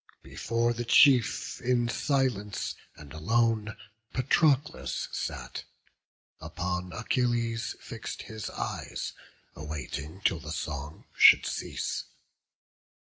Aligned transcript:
Before 0.23 0.73
the 0.73 0.83
chief, 0.83 1.61
in 1.61 1.87
silence 1.87 2.73
and 2.95 3.13
alone 3.13 3.77
Patroclus 4.15 5.07
sat, 5.11 5.63
upon 6.39 6.91
Achilles 6.91 7.75
fix'd 7.79 8.23
His 8.23 8.49
eyes, 8.49 9.13
awaiting 9.55 10.19
till 10.25 10.39
the 10.39 10.53
song 10.53 11.05
should 11.15 11.45
cease. 11.45 12.05